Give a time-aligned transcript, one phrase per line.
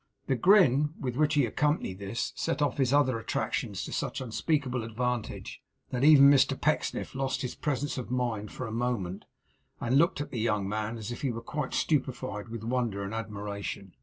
[0.25, 4.83] The grin with which he accompanied this, set off his other attractions to such unspeakable
[4.83, 9.25] advantage, that even Mr Pecksniff lost his presence of mind for a moment,
[9.79, 13.13] and looked at the young man as if he were quite stupefied with wonder and
[13.13, 13.93] admiration.